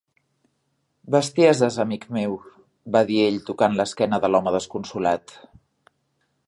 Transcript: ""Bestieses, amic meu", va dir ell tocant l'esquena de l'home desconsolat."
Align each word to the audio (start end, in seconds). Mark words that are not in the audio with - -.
""Bestieses, 1.15 1.77
amic 1.83 2.07
meu", 2.17 2.33
va 2.97 3.05
dir 3.11 3.21
ell 3.27 3.39
tocant 3.51 3.77
l'esquena 3.81 4.21
de 4.25 4.31
l'home 4.33 4.57
desconsolat." 4.59 5.37